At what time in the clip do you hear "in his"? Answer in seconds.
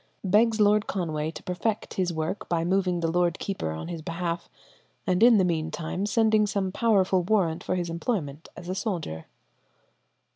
3.73-4.01